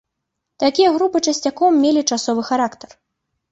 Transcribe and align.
Такія 0.63 0.93
групы 0.95 1.21
часцяком 1.33 1.79
мелі 1.85 2.01
часовы 2.15 2.49
характар. 2.51 2.99